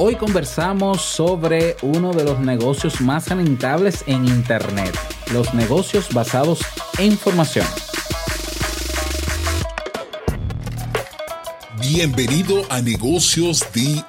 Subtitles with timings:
[0.00, 4.96] Hoy conversamos sobre uno de los negocios más rentables en Internet,
[5.32, 6.60] los negocios basados
[6.98, 7.66] en información.
[11.80, 14.04] Bienvenido a Negocios DIY.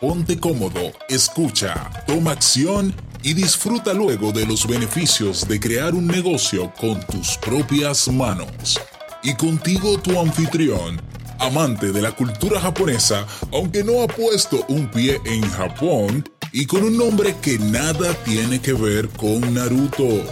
[0.00, 2.94] Ponte cómodo, escucha, toma acción
[3.24, 8.78] y disfruta luego de los beneficios de crear un negocio con tus propias manos.
[9.24, 11.02] Y contigo tu anfitrión,
[11.38, 16.84] amante de la cultura japonesa, aunque no ha puesto un pie en Japón, y con
[16.84, 20.22] un nombre que nada tiene que ver con Naruto,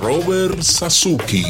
[0.00, 1.42] Robert Sasuke.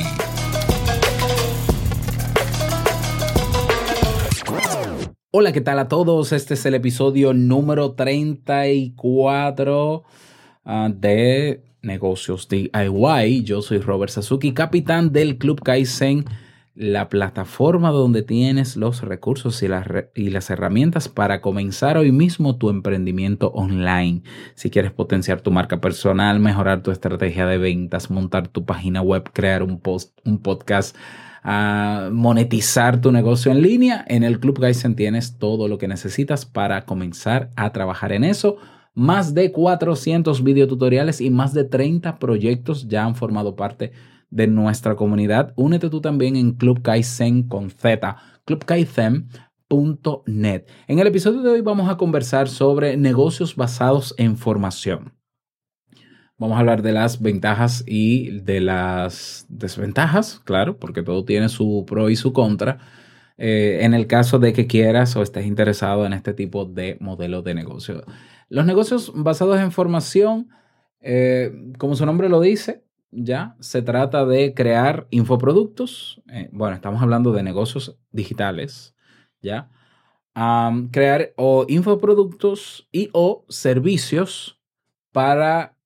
[5.30, 6.32] Hola, ¿qué tal a todos?
[6.32, 10.02] Este es el episodio número 34
[10.64, 13.44] ah, de Negocios DIY.
[13.44, 16.24] Yo soy Robert Sasuki, capitán del Club Kaizen
[16.76, 19.68] la plataforma donde tienes los recursos y
[20.28, 24.22] las, herramientas para comenzar hoy mismo tu emprendimiento online.
[24.54, 29.30] Si quieres potenciar tu marca personal, mejorar tu estrategia de ventas, montar tu página web,
[29.32, 30.94] crear un, podcast,
[31.44, 36.44] uh, monetizar tu negocio en línea, en el Club Kaizen tienes todo lo que necesitas
[36.44, 38.58] para comenzar a trabajar en eso.
[38.92, 44.46] Más de 400 videotutoriales y más de 30 proyectos ya han formado parte de de
[44.46, 50.66] nuestra comunidad, únete tú también en Club Kaizen con Z, clubkaizen.net.
[50.88, 55.12] En el episodio de hoy vamos a conversar sobre negocios basados en formación.
[56.38, 61.84] Vamos a hablar de las ventajas y de las desventajas, claro, porque todo tiene su
[61.86, 62.78] pro y su contra.
[63.38, 67.42] Eh, en el caso de que quieras o estés interesado en este tipo de modelo
[67.42, 68.02] de negocio.
[68.48, 70.48] Los negocios basados en formación,
[71.00, 72.84] eh, como su nombre lo dice,
[73.16, 76.22] ya se trata de crear infoproductos.
[76.30, 78.94] Eh, bueno, estamos hablando de negocios digitales,
[79.40, 79.70] ¿ya?
[80.90, 84.60] crear o infoproductos y o servicios
[85.10, 85.78] para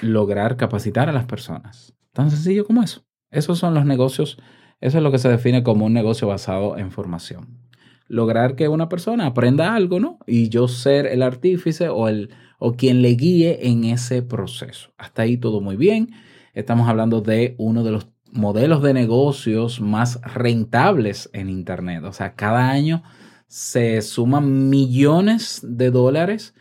[0.00, 1.94] lograr capacitar a las personas.
[2.12, 3.04] Tan sencillo como eso.
[3.30, 4.38] Esos son los negocios,
[4.80, 7.60] eso es lo que se define como un negocio basado en formación.
[8.08, 10.18] Lograr que una persona aprenda algo, ¿no?
[10.26, 14.92] Y yo ser el artífice o el, o quien le guíe en ese proceso.
[14.98, 16.10] Hasta ahí todo muy bien.
[16.52, 22.04] Estamos hablando de uno de los modelos de negocios más rentables en Internet.
[22.04, 23.02] O sea, cada año
[23.46, 26.54] se suman millones de dólares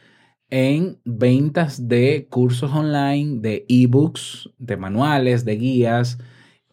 [0.49, 6.19] en ventas de cursos online, de ebooks, de manuales, de guías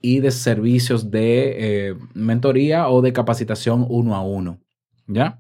[0.00, 4.60] y de servicios de eh, mentoría o de capacitación uno a uno.
[5.06, 5.38] ¿Ya?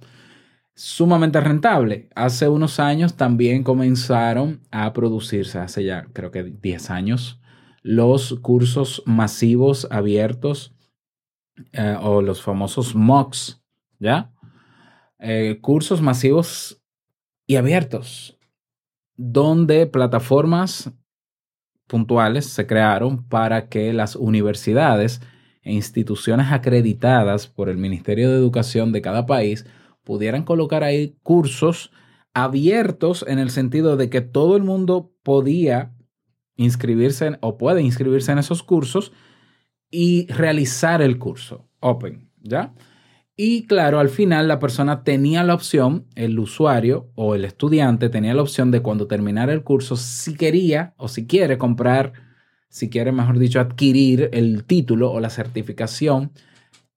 [0.80, 2.08] sumamente rentable.
[2.14, 7.38] Hace unos años también comenzaron a producirse, hace ya creo que 10 años,
[7.82, 10.74] los cursos masivos abiertos
[11.72, 13.62] eh, o los famosos MOOCs,
[13.98, 14.32] ¿ya?
[15.18, 16.82] Eh, cursos masivos
[17.46, 18.38] y abiertos,
[19.16, 20.90] donde plataformas
[21.90, 25.20] puntuales se crearon para que las universidades
[25.62, 29.66] e instituciones acreditadas por el Ministerio de Educación de cada país
[30.04, 31.90] pudieran colocar ahí cursos
[32.32, 35.92] abiertos en el sentido de que todo el mundo podía
[36.54, 39.12] inscribirse o puede inscribirse en esos cursos
[39.90, 42.72] y realizar el curso open, ¿ya?
[43.42, 48.34] Y claro, al final la persona tenía la opción, el usuario o el estudiante tenía
[48.34, 52.12] la opción de cuando terminara el curso, si quería o si quiere comprar,
[52.68, 56.32] si quiere, mejor dicho, adquirir el título o la certificación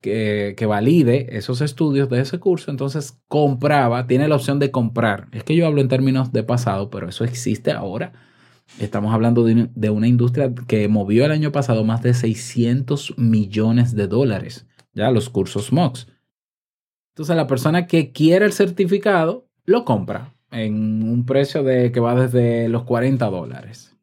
[0.02, 5.30] que, valide esos estudios de ese curso, entonces compraba, tiene la opción de comprar.
[5.31, 8.12] Es que yo hablo en términos de pasado, pero eso existe ahora.
[8.80, 14.08] Estamos hablando de, una industria que movió el año pasado más de 600 millones de
[14.08, 16.12] dólares, ya los cursos MOOCs.
[17.13, 22.16] Entonces la persona que quiere el certificado lo compra en un precio de que va
[22.16, 23.96] desde los 40 dólares.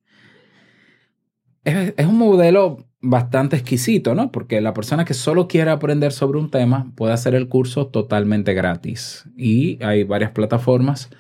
[1.65, 4.31] Es, un modelo bastante exquisito, ¿no?
[4.31, 8.55] Porque la persona que solo quiere aprender sobre un tema puede hacer el curso totalmente
[8.55, 9.25] gratis.
[9.37, 11.11] Y hay varias plataformas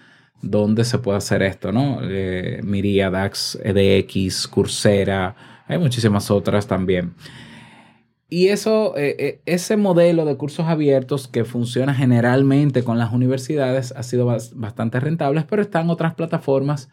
[0.42, 1.98] donde se puede hacer esto, ¿no?
[2.02, 5.34] Eh, Miriadax, EDX, Coursera,
[5.66, 7.14] hay muchísimas otras también.
[8.32, 13.92] Y eso, eh, eh, ese modelo de cursos abiertos que funciona generalmente con las universidades
[13.96, 16.88] ha sido bastante rentable, pero están otras plataformas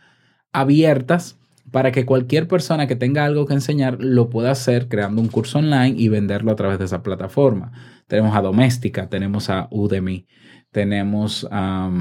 [0.52, 1.38] abiertas
[1.72, 5.60] para que cualquier persona que tenga algo que enseñar lo pueda hacer creando un curso
[5.60, 7.72] online y venderlo a través de esa plataforma.
[8.08, 10.26] Tenemos a Doméstica, tenemos a Udemy,
[10.72, 11.92] tenemos a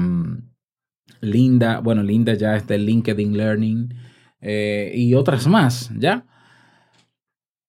[1.21, 3.93] Linda, bueno, Linda ya es de LinkedIn Learning
[4.41, 6.25] eh, y otras más, ¿ya?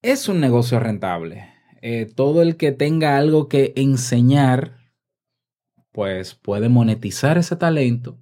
[0.01, 1.58] Es un negocio rentable.
[1.81, 4.79] Eh, todo el que tenga algo que enseñar
[5.99, 8.21] pues puede monetizar ese talento,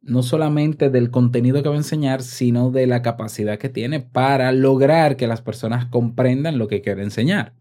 [0.00, 4.52] no solamente del contenido que va a enseñar, sino de la capacidad que tiene para
[4.52, 7.54] lograr que las personas comprendan lo que quiere enseñar.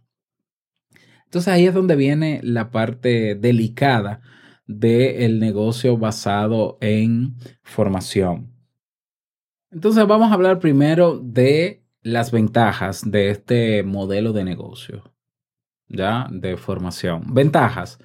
[1.25, 4.21] Entonces ahí es donde viene la parte delicada
[4.65, 8.53] del negocio basado en formación.
[9.71, 15.13] Entonces vamos a hablar primero de las ventajas de este modelo de negocio,
[15.89, 16.27] ¿ya?
[16.31, 17.33] De formación.
[17.33, 17.99] Ventajas.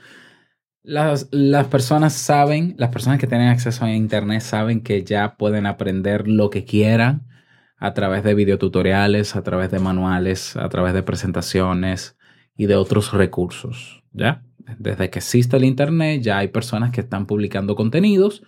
[0.83, 5.67] Las, las, personas saben, las personas que tienen acceso a Internet saben que ya pueden
[5.67, 7.29] aprender lo que quieran
[7.77, 12.17] a través de videotutoriales, a través de manuales, a través de presentaciones
[12.57, 14.43] y de otros recursos, ¿ya?
[14.79, 18.43] Desde que existe el Internet ya hay personas que están publicando contenidos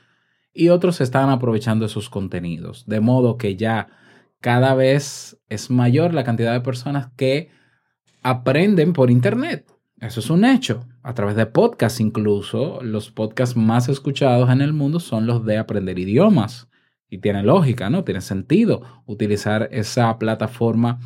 [0.53, 2.87] y otros están aprovechando esos contenidos.
[2.87, 3.89] De modo que ya
[4.44, 7.49] cada vez es mayor la cantidad de personas que
[8.23, 9.64] aprenden por Internet.
[10.02, 10.87] Eso es un hecho.
[11.02, 15.56] A través de podcasts incluso, los podcasts más escuchados en el mundo son los de
[15.56, 16.69] aprender idiomas.
[17.08, 18.05] Y tiene lógica, ¿no?
[18.05, 20.99] Tiene sentido utilizar esa plataforma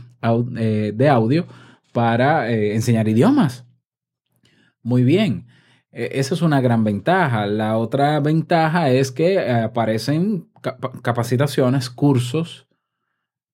[0.56, 1.46] eh, de audio
[1.92, 3.68] para eh, enseñar idiomas.
[4.82, 5.46] Muy bien.
[5.92, 7.46] E, esa es una gran ventaja.
[7.46, 10.48] La otra ventaja es que eh, aparecen
[11.02, 12.67] capacitaciones, cursos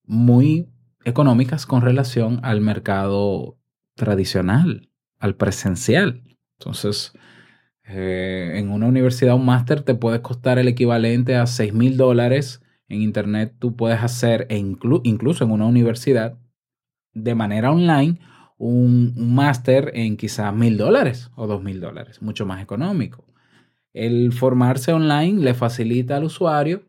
[0.05, 0.69] muy
[1.05, 3.59] económicas con relación al mercado
[3.95, 6.23] tradicional, al presencial.
[6.59, 7.13] Entonces,
[7.85, 12.63] eh, en una universidad un máster te puede costar el equivalente a 6 mil dólares.
[12.89, 16.39] En Internet tú puedes hacer, e incluso en una universidad,
[17.13, 18.21] de manera online,
[18.57, 23.27] un, máster en quizás mil dólares o dos mil dólares, mucho más económico.
[23.93, 26.85] El formarse online le facilita al usuario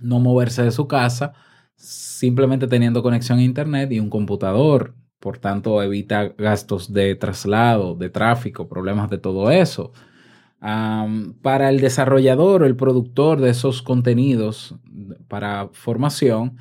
[0.00, 1.32] no moverse de su casa,
[1.78, 4.94] simplemente teniendo conexión a Internet y un computador.
[5.20, 9.92] Por tanto, evita gastos de traslado, de tráfico, problemas de todo eso.
[11.42, 14.74] para el desarrollador o el productor de esos contenidos
[15.28, 16.56] para formación,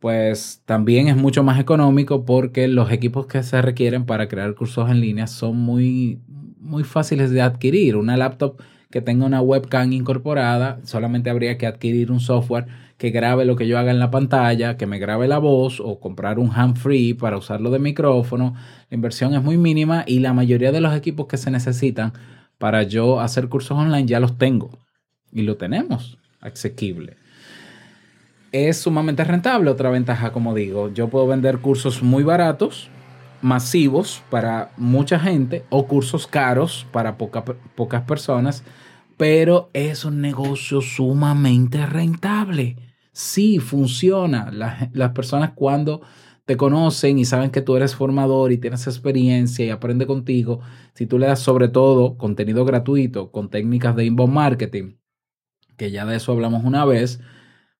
[0.00, 4.90] pues también es mucho más económico porque los equipos que se requieren para crear cursos
[4.90, 6.20] en línea son muy,
[6.58, 7.96] muy fáciles de adquirir.
[7.96, 12.66] Una laptop que tenga una webcam incorporada, solamente habría que adquirir un software
[12.98, 16.00] que grabe lo que yo haga en la pantalla, que me grabe la voz o
[16.00, 18.54] comprar un hand free para usarlo de micrófono.
[18.90, 22.12] La inversión es muy mínima y la mayoría de los equipos que se necesitan
[22.58, 24.78] para yo hacer cursos online ya los tengo
[25.32, 27.16] y lo tenemos asequible
[28.54, 29.68] es sumamente rentable.
[29.68, 32.88] Otra ventaja, como digo, yo puedo vender cursos muy baratos,
[33.42, 38.62] masivos para mucha gente o cursos caros para pocas personas,
[39.16, 42.76] pero es un negocio sumamente rentable.
[43.12, 44.50] Sí, funciona.
[44.50, 46.02] las personas cuando
[46.44, 50.60] te conocen y saben que tú eres formador y tienes experiencia y aprende contigo,
[50.94, 54.96] si tú le das sobre todo contenido gratuito con técnicas de inbound marketing,
[55.76, 57.20] que ya de eso hablamos una vez,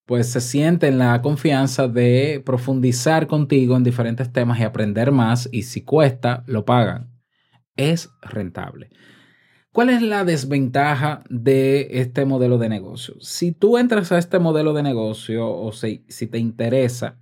[0.07, 5.63] pues se sienten la confianza de profundizar contigo en diferentes temas y aprender más y
[5.63, 7.11] si cuesta, lo pagan.
[7.77, 8.91] Es rentable.
[9.75, 13.17] ¿Cuál es la desventaja de este modelo de negocio?
[13.19, 17.19] Si tú entras a este modelo de negocio o si, si te interesa,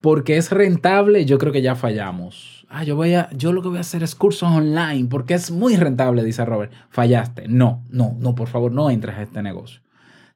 [0.00, 2.66] porque es rentable, yo creo que ya fallamos.
[2.70, 5.50] Ah, yo voy a, yo lo que voy a hacer es cursos online porque es
[5.50, 6.72] muy rentable, dice Robert.
[6.88, 7.48] Fallaste.
[7.48, 9.82] No, no, no, por favor, no entres a este negocio.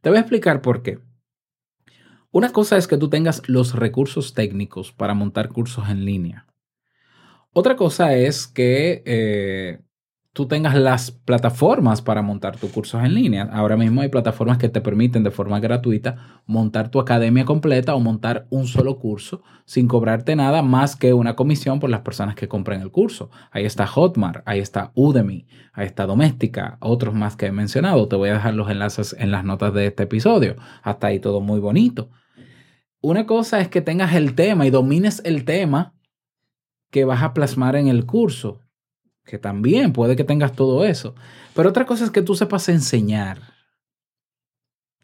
[0.02, 0.99] Te voy a explicar por qué.
[2.30, 6.47] Una cosa es que tú tengas los recursos técnicos para montar cursos en línea.
[7.54, 9.80] Otra cosa es que eh,
[10.32, 13.49] tú tengas las plataformas para montar tus cursos en línea.
[13.52, 18.00] Ahora mismo hay plataformas que te permiten de forma gratuita montar tu academia completa o
[18.00, 22.49] montar un solo curso sin cobrarte nada más que una comisión por las personas que
[22.49, 23.30] compren el curso.
[23.50, 28.08] Ahí está Hotmart, ahí está Udemy, ahí está Doméstica, otros más que he mencionado.
[28.08, 30.56] Te voy a dejar los enlaces en las notas de este episodio.
[30.82, 32.10] Hasta ahí todo muy bonito
[33.02, 35.94] una cosa es que tengas el tema y domines el tema
[36.90, 38.60] que vas a plasmar en el curso,
[39.25, 41.15] que también puede que tengas todo eso.
[41.55, 43.55] Pero otra cosa es que tú sepas enseñar.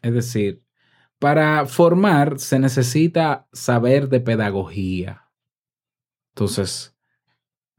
[0.01, 0.63] Es decir,
[1.19, 5.29] para formar se necesita saber de pedagogía.
[6.35, 6.95] Entonces,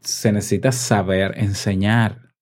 [0.00, 2.34] se necesita saber enseñar.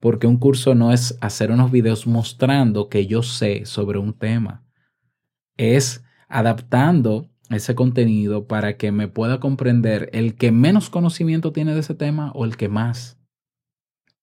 [0.00, 4.64] Porque un curso no es hacer unos videos mostrando que yo sé sobre un tema.
[5.56, 11.80] Es adaptando ese contenido para que me pueda comprender el que menos conocimiento tiene de
[11.80, 13.17] ese tema o el que más.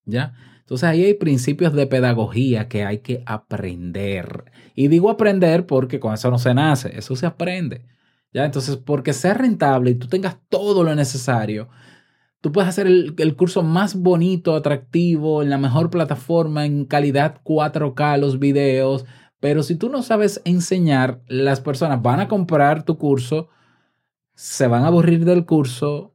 [0.05, 0.33] ¿Ya?
[0.59, 4.45] Entonces ahí hay principios de pedagogía que hay que aprender.
[4.73, 7.85] Y digo aprender porque con eso no se nace, eso se aprende.
[8.33, 8.45] ¿Ya?
[8.45, 11.69] Entonces, porque sea rentable y tú tengas todo lo necesario,
[12.41, 17.41] Tú puedes hacer el, el, curso más bonito, atractivo, en la mejor plataforma, en calidad
[17.43, 19.05] 4K, los videos,
[19.45, 23.49] pero si tú no sabes enseñar, las personas van a comprar tu curso,
[24.33, 26.14] se van a aburrir del curso,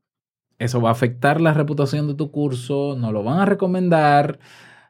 [0.61, 4.39] eso va a afectar la reputación de tu curso, no lo van a recomendar.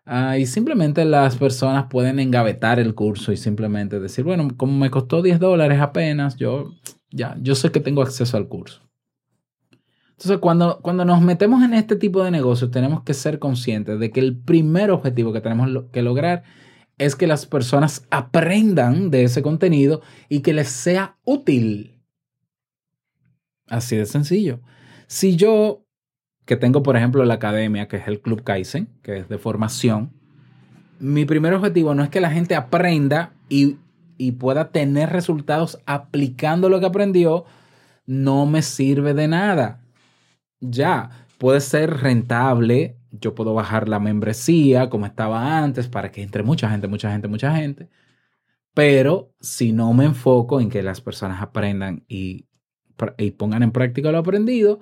[0.04, 4.90] Uh, y simplemente las personas pueden engavetar el curso y simplemente decir, bueno, como me
[4.90, 6.72] costó 10 dólares apenas, yo
[7.12, 8.82] ya, yo sé que tengo acceso al curso.
[10.10, 14.10] Entonces, cuando, cuando nos metemos en este tipo de negocios, tenemos que ser conscientes de
[14.10, 16.42] que el primer objetivo que tenemos que lograr
[16.98, 22.02] es que las personas aprendan de ese contenido y que les sea útil.
[23.68, 24.60] Así de sencillo.
[25.11, 25.85] Si yo,
[26.47, 30.12] que tengo por ejemplo la academia, que es el Club Kaizen, que es de formación,
[31.00, 33.79] mi primer objetivo no es que la gente aprenda y,
[34.19, 37.45] y pueda tener resultados aplicando lo que aprendió,
[38.07, 39.83] no me sirve de nada.
[40.61, 46.45] Ya, puede ser rentable, yo puedo bajar la membresía como estaba antes para que entre
[46.45, 47.88] mucha gente, mucha gente, mucha gente.
[48.75, 52.47] Pero si no me enfoco en que las personas aprendan y,
[53.19, 54.79] y pongan en práctica lo aprendido,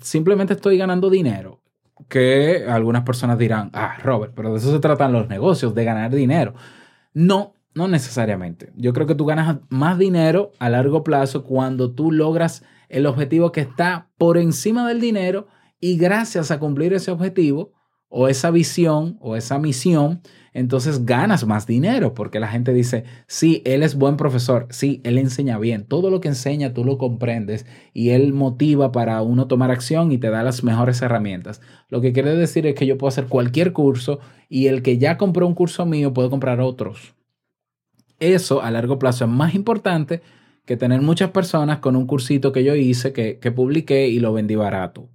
[0.00, 1.60] simplemente estoy ganando dinero.
[2.08, 6.10] Que algunas personas dirán, ah, Robert, pero de eso se tratan los negocios, de ganar
[6.10, 6.54] dinero.
[7.12, 8.72] No, no necesariamente.
[8.76, 13.52] Yo creo que tú ganas más dinero a largo plazo cuando tú logras el objetivo
[13.52, 15.46] que está por encima del dinero
[15.80, 17.72] y gracias a cumplir ese objetivo
[18.08, 20.20] o esa visión o esa misión,
[20.54, 25.18] entonces ganas más dinero porque la gente dice, sí, él es buen profesor, sí, él
[25.18, 29.72] enseña bien, todo lo que enseña tú lo comprendes y él motiva para uno tomar
[29.72, 31.60] acción y te da las mejores herramientas.
[31.88, 35.18] Lo que quiere decir es que yo puedo hacer cualquier curso y el que ya
[35.18, 37.14] compró un curso mío puede comprar otros.
[38.20, 40.22] Eso a largo plazo es más importante
[40.64, 44.32] que tener muchas personas con un cursito que yo hice, que, que publiqué y lo
[44.32, 45.08] vendí barato.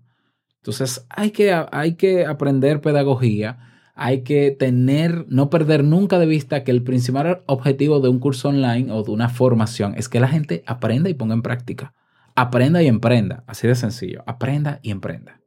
[0.58, 3.69] Entonces hay que, hay que aprender pedagogía
[4.00, 8.48] hay que tener, no perder nunca de vista que el principal objetivo de un curso
[8.48, 11.94] online o de una formación es que la gente aprenda y ponga en práctica.
[12.34, 14.24] Aprenda y emprenda, así de sencillo.
[14.26, 15.42] Aprenda y emprenda.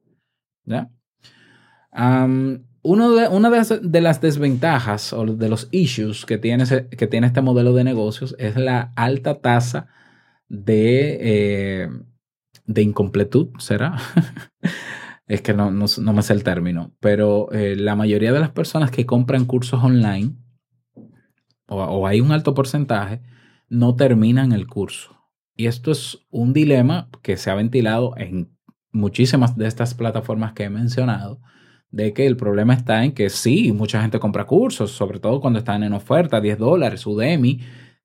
[0.64, 0.90] ¿Ya?
[2.82, 7.42] uno de, una de las, desventajas o de los issues que tiene, que tiene este
[7.42, 9.88] modelo de negocios es la alta tasa
[10.49, 11.88] de, eh,
[12.66, 13.97] de incompletud, ¿será?
[15.33, 18.91] es que no, no, me sé el término, pero eh, la mayoría de las personas
[18.91, 20.37] que compran cursos online,
[21.67, 23.23] o, hay un alto porcentaje,
[23.71, 25.17] no terminan el curso.
[25.57, 28.55] Y esto es un dilema que se ha ventilado en
[28.91, 31.41] muchísimas de estas plataformas que he mencionado,
[31.91, 35.61] de que el problema está en que sí, mucha gente compra cursos, sobre todo cuando
[35.61, 37.59] están en oferta, 10 dólares, Udemy,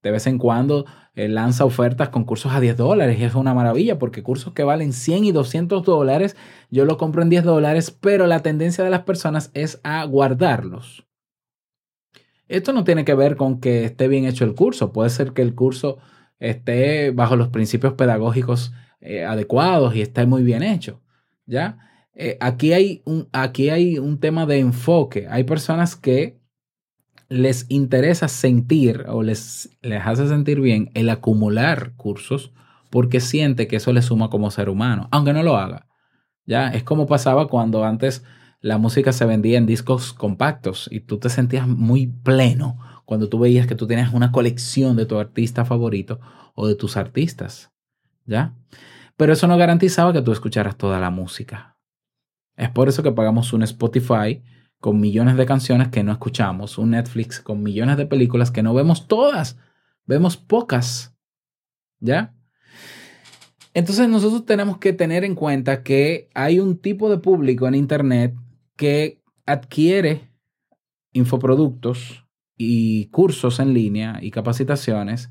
[0.03, 0.85] de vez en cuando
[1.15, 4.63] eh, lanza ofertas con cursos a 10 dólares y es una maravilla porque cursos que
[4.63, 6.35] valen 100 y 200 dólares,
[6.69, 11.05] yo lo compro en 10 dólares, pero la tendencia de las personas es a guardarlos.
[12.47, 15.41] Esto no tiene que ver con que esté bien hecho el curso, puede ser que
[15.41, 15.97] el curso
[16.39, 21.01] esté bajo los principios pedagógicos eh, adecuados y esté muy bien hecho,
[21.45, 21.79] ¿ya?
[22.19, 25.27] Eh, aquí, hay un, aquí hay un tema de enfoque.
[25.29, 26.36] Hay personas que
[27.29, 32.53] les interesa sentir o les, les hace sentir bien el acumular cursos
[32.89, 35.87] porque siente que eso le suma como ser humano, aunque no lo haga.
[36.45, 38.23] Ya es como pasaba cuando antes
[38.61, 43.39] la música se vendía en discos compactos y tú te sentías muy pleno cuando tú
[43.39, 46.19] veías que tú tenías una colección de tu artista favorito
[46.55, 47.71] o de tus artistas.
[48.25, 48.53] ¿Ya?
[49.15, 51.77] Pero eso no garantizaba que tú escucharas toda la música.
[52.55, 54.43] Es por eso que pagamos un Spotify
[54.79, 58.73] con millones de canciones que no escuchamos, un Netflix con millones de películas que no
[58.73, 59.57] vemos todas,
[60.05, 61.15] vemos pocas.
[61.99, 62.35] ¿Ya?
[63.73, 68.35] Entonces nosotros tenemos que tener en cuenta que hay un tipo de público en Internet
[68.75, 70.31] que adquiere
[71.13, 75.29] infoproductos y cursos en línea y capacitaciones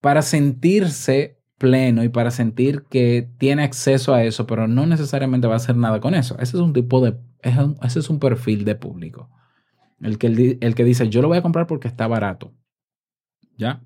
[0.00, 5.54] para sentirse pleno y para sentir que tiene acceso a eso, pero no necesariamente va
[5.54, 6.34] a hacer nada con eso.
[6.38, 7.16] Ese es un tipo de
[7.82, 9.30] ese es un perfil de público.
[10.00, 12.52] El que, el que dice, yo lo voy a comprar porque está barato.
[13.56, 13.82] ¿Ya?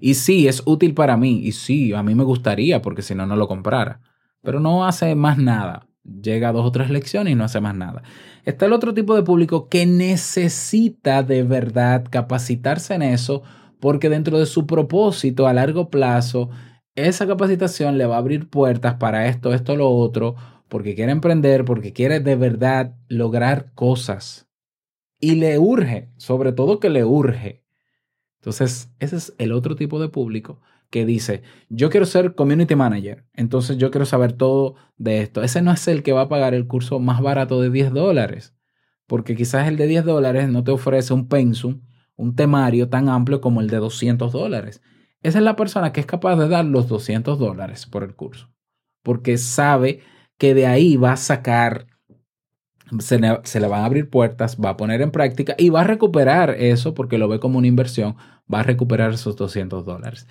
[0.00, 1.40] Y sí, es útil para mí.
[1.44, 4.00] Y sí, a mí me gustaría porque si no, no lo comprara.
[4.42, 5.86] Pero no hace más nada.
[6.04, 8.02] Llega a dos o tres lecciones y no hace más nada.
[8.44, 13.42] Está el otro tipo de público que necesita de verdad capacitarse en eso
[13.78, 16.50] porque dentro de su propósito a largo plazo,
[16.94, 20.36] esa capacitación le va a abrir puertas para esto, esto, lo otro,
[20.68, 24.48] porque quiere emprender, porque quiere de verdad lograr cosas.
[25.18, 27.64] Y le urge, sobre todo que le urge.
[28.40, 33.24] Entonces, ese es el otro tipo de público que dice, yo quiero ser community manager,
[33.32, 35.42] entonces yo quiero saber todo de esto.
[35.42, 38.54] Ese no es el que va a pagar el curso más barato de 10 dólares,
[39.06, 41.80] porque quizás el de 10 dólares no te ofrece un pensum,
[42.16, 44.82] un temario tan amplio como el de 200 dólares.
[45.22, 48.50] Esa es la persona que es capaz de dar los 200 dólares por el curso,
[49.02, 50.00] porque sabe
[50.36, 51.86] que de ahí va a sacar,
[52.98, 55.82] se le, se le, van a abrir puertas, va a poner en práctica y va
[55.82, 58.16] a recuperar eso porque lo ve como una inversión,
[58.52, 60.26] va a recuperar esos 200 dólares.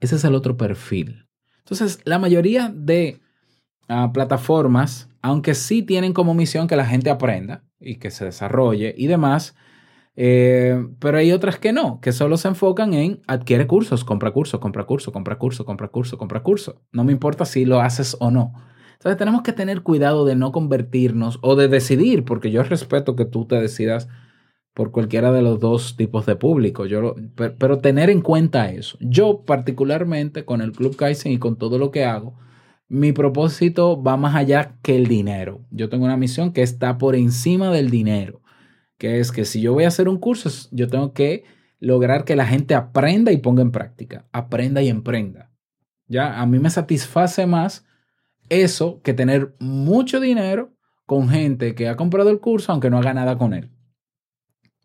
[0.00, 1.26] Ese es el otro perfil.
[1.60, 3.20] Entonces, la mayoría de
[3.88, 8.94] uh, plataformas, aunque sí tienen como misión que la gente aprenda y que se desarrolle
[8.96, 9.56] y demás,
[10.16, 14.58] eh, pero hay otras que no, que solo se enfocan en adquiere cursos, compra curso,
[14.60, 16.80] compra curso, compra curso, compra curso, compra curso.
[16.90, 18.54] No me importa si lo haces o no.
[18.94, 23.26] Entonces tenemos que tener cuidado de no convertirnos o de decidir, porque yo respeto que
[23.26, 24.08] tú te decidas
[24.72, 28.98] por cualquiera de los dos tipos de público, yo pero, pero, tener en cuenta eso.
[29.00, 32.34] Yo particularmente con el Club Kaizen y con todo lo que hago,
[32.88, 35.60] mi propósito va más allá que el dinero.
[35.70, 38.40] Yo tengo una misión que está por encima del dinero
[38.98, 41.44] que es que si yo voy a hacer un curso, yo tengo que
[41.78, 45.50] lograr que la gente aprenda y ponga en práctica, aprenda y emprenda.
[46.08, 47.84] Ya, a mí me satisface más
[48.48, 50.72] eso que tener mucho dinero
[51.04, 53.70] con gente que ha comprado el curso aunque no haga nada con él.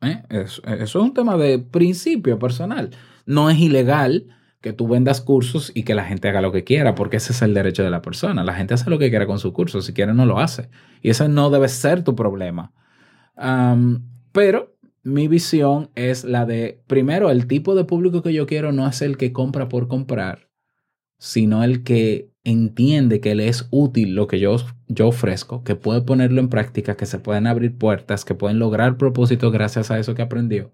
[0.02, 0.24] ¿Eh?
[0.30, 2.90] Eso, eso, es un tema de principio personal.
[3.26, 4.28] No es ilegal
[4.60, 7.42] que tú vendas cursos y que la gente haga lo que quiera, porque ese es
[7.44, 8.44] el derecho de la persona.
[8.44, 10.70] La gente hace lo que quiera con su curso, si quiere no lo hace.
[11.02, 12.74] Y ese no debe ser tu problema
[14.32, 18.88] pero mi visión es la de, primero, el tipo de público que yo quiero no
[18.88, 20.50] es el que compra por comprar,
[21.18, 24.58] sino el que entiende que le es útil lo que yo,
[24.88, 28.98] yo ofrezco, que puede ponerlo en práctica, que se pueden abrir puertas, que pueden lograr
[28.98, 30.72] propósitos gracias a eso que aprendió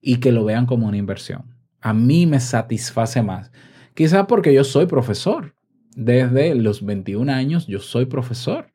[0.00, 1.54] y que lo vean como una inversión.
[1.80, 3.50] A mí me satisface más.
[3.94, 5.54] Quizá porque yo soy profesor.
[5.96, 8.69] Desde los 21 años yo soy profesor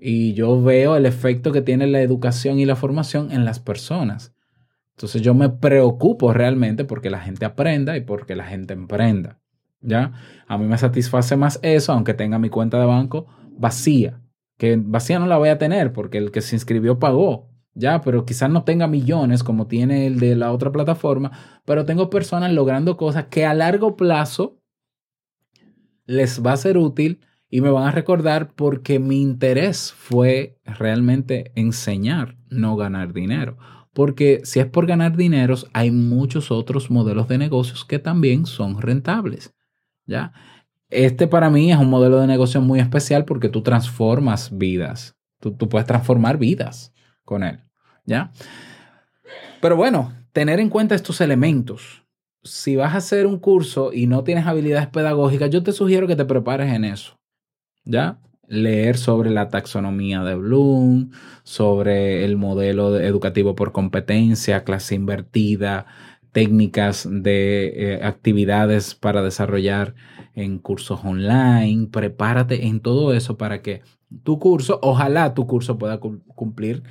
[0.00, 4.34] y yo veo el efecto que tiene la educación y la formación en las personas.
[4.96, 9.40] Entonces yo me preocupo realmente porque la gente aprenda y porque la gente emprenda.
[9.82, 10.12] ¿Ya?
[10.46, 14.20] A mí me satisface más eso, aunque tenga mi cuenta de banco vacía.
[14.58, 17.48] Que vacía no la voy a tener porque el que se inscribió pagó.
[17.74, 21.30] Ya, pero quizás no tenga millones como tiene el de la otra plataforma,
[21.64, 24.58] pero tengo personas logrando cosas que a largo plazo
[26.04, 31.50] les va a ser útil y me van a recordar porque mi interés fue realmente
[31.56, 33.58] enseñar, no ganar dinero.
[33.92, 38.80] Porque si es por ganar dinero, hay muchos otros modelos de negocios que también son
[38.80, 39.52] rentables.
[40.06, 40.32] ¿ya?
[40.90, 45.16] Este para mí es un modelo de negocio muy especial porque tú transformas vidas.
[45.40, 46.92] Tú, tú puedes transformar vidas
[47.24, 47.64] con él.
[48.06, 48.30] ¿ya?
[49.60, 52.04] Pero bueno, tener en cuenta estos elementos.
[52.44, 56.16] Si vas a hacer un curso y no tienes habilidades pedagógicas, yo te sugiero que
[56.16, 57.19] te prepares en eso.
[57.84, 58.18] ¿Ya?
[58.46, 61.10] Leer sobre la taxonomía de Bloom,
[61.44, 65.86] sobre el modelo educativo por competencia, clase invertida,
[66.32, 69.94] técnicas de eh, actividades para desarrollar
[70.34, 71.88] en cursos online.
[71.88, 73.82] Prepárate en todo eso para que
[74.24, 76.82] tu curso, ojalá tu curso pueda cumplir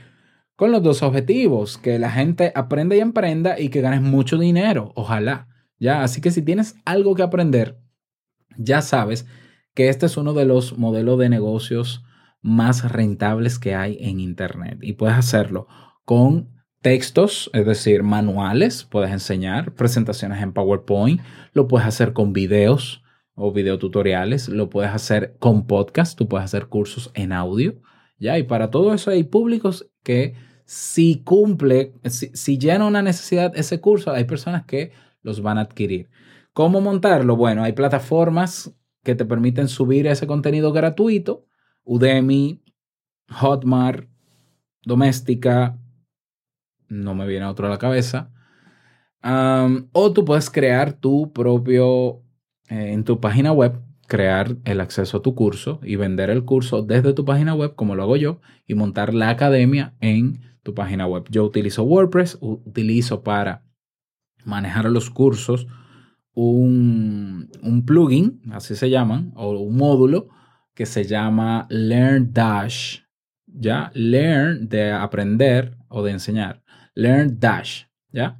[0.56, 4.91] con los dos objetivos, que la gente aprenda y emprenda y que ganes mucho dinero,
[4.95, 5.47] ojalá.
[5.80, 7.78] Ya, así que si tienes algo que aprender,
[8.58, 9.25] ya sabes
[9.74, 12.04] que este es uno de los modelos de negocios
[12.42, 14.80] más rentables que hay en Internet.
[14.82, 15.68] Y puedes hacerlo
[16.06, 16.50] con
[16.82, 21.22] textos, es decir, manuales, puedes enseñar, presentaciones en PowerPoint,
[21.54, 23.04] lo puedes hacer con videos
[23.36, 27.82] o videotutoriales, lo puedes hacer con podcast, tú puedes hacer cursos en audio,
[28.18, 28.38] ¿ya?
[28.38, 33.82] Y para todo eso hay públicos que si cumple, si, si llena una necesidad ese
[33.82, 36.10] curso, hay personas que los van a adquirir.
[36.54, 37.36] ¿Cómo montarlo?
[37.36, 38.74] Bueno, hay plataformas
[39.10, 41.48] que te permiten subir ese contenido gratuito.
[41.84, 42.62] Udemy,
[43.28, 44.08] Hotmart,
[44.84, 45.80] Doméstica,
[46.88, 48.32] no me viene otro a la cabeza.
[49.24, 52.22] o tú puedes crear tu propio,
[52.69, 56.84] eh, en tu página web, crear el acceso a tu curso y vender el curso
[56.84, 61.08] desde tu página web, como lo hago yo, y montar la academia en tu página
[61.08, 61.26] web.
[61.32, 63.65] Yo utilizo WordPress, utilizo para
[64.45, 65.65] manejar los cursos
[66.39, 70.30] un, plugin, así se llaman, o un módulo
[70.73, 72.99] que se llama Learn Dash.
[73.45, 73.91] ¿Ya?
[73.93, 76.63] Learn de aprender o de enseñar.
[76.95, 77.84] Learn Dash.
[78.12, 78.39] ¿Ya?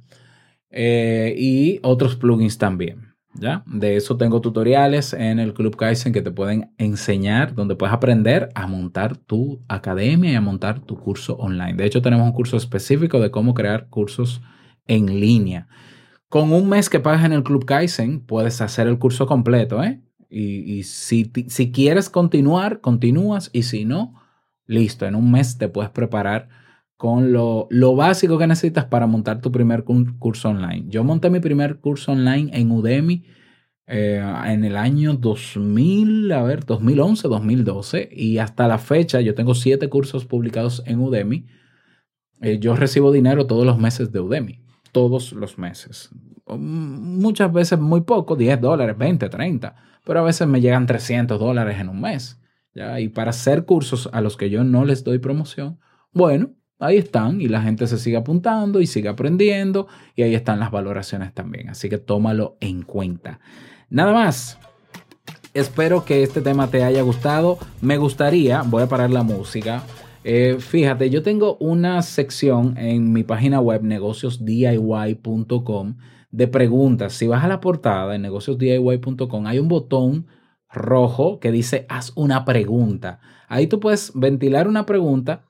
[0.70, 3.14] Eh, y otros plugins también.
[3.34, 3.62] ¿Ya?
[3.66, 8.48] De eso tengo tutoriales en el Club Kaizen que te pueden enseñar, donde puedes aprender
[8.54, 11.74] a montar tu academia y a montar tu curso online.
[11.74, 14.40] De hecho, tenemos un curso específico de cómo crear cursos
[14.86, 15.68] en línea
[16.30, 20.00] Con un mes que pagas en el Club Kaizen, puedes hacer el curso completo, ¿eh?
[20.30, 21.28] Y, si,
[21.72, 23.50] quieres continuar, continúas.
[23.52, 24.14] Y si no,
[24.64, 26.48] listo, en un mes te puedes preparar
[26.96, 30.84] con lo, lo, básico que necesitas para montar tu primer curso online.
[30.88, 33.24] Yo monté mi primer curso online en Udemy
[33.92, 39.56] eh, en el año 2000, a ver, 2011, 2012, y hasta la fecha yo tengo
[39.56, 41.48] siete cursos publicados en Udemy.
[42.40, 44.60] Eh, yo recibo dinero todos los meses de Udemy,
[44.92, 46.10] todos los meses.
[46.46, 49.74] Muchas veces muy poco, 10 dólares, 20, 30,
[50.04, 52.40] pero a veces me llegan 300 dólares en un mes.
[52.74, 53.00] ¿ya?
[53.00, 55.78] Y para hacer cursos a los que yo no les doy promoción,
[56.12, 56.50] bueno,
[56.80, 60.70] ahí están y la gente se sigue apuntando y sigue aprendiendo y ahí están las
[60.70, 61.68] valoraciones también.
[61.68, 63.40] Así que tómalo en cuenta.
[63.88, 64.58] Nada más.
[65.52, 67.58] Espero que este tema te haya gustado.
[67.80, 69.82] Me gustaría, voy a parar la música.
[70.22, 75.96] Eh, fíjate, yo tengo una sección en mi página web negociosdiy.com
[76.30, 77.14] de preguntas.
[77.14, 80.26] Si vas a la portada en negociosdiy.com, hay un botón
[80.70, 83.20] rojo que dice haz una pregunta.
[83.48, 85.46] Ahí tú puedes ventilar una pregunta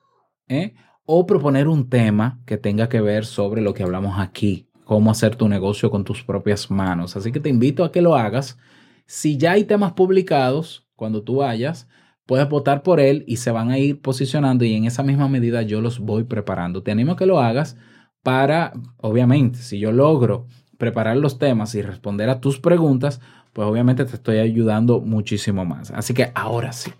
[0.47, 0.73] ¿eh?
[1.05, 5.37] o proponer un tema que tenga que ver sobre lo que hablamos aquí cómo hacer
[5.37, 7.15] tu negocio con tus propias manos.
[7.15, 8.59] Así que te invito a que lo hagas.
[9.05, 11.87] Si ya hay temas publicados, cuando tú vayas,
[12.25, 15.61] puedes votar por él y se van a ir posicionando y en esa misma medida
[15.61, 16.83] yo los voy preparando.
[16.83, 17.77] Te animo a que lo hagas
[18.23, 23.21] para, obviamente, si yo logro preparar los temas y responder a tus preguntas,
[23.53, 25.91] pues obviamente te estoy ayudando muchísimo más.
[25.91, 26.91] Así que ahora sí.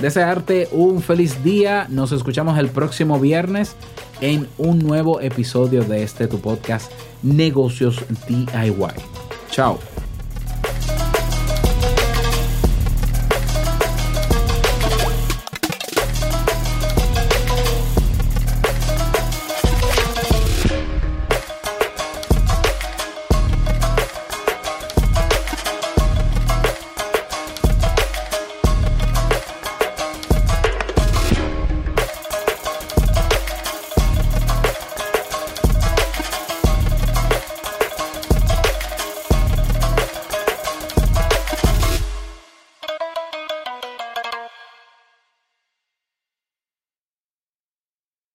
[0.00, 1.86] Desearte un feliz día.
[1.88, 3.76] Nos escuchamos el próximo viernes
[4.20, 8.76] en un nuevo episodio de este tu podcast Negocios DIY.
[9.50, 10.05] Chao.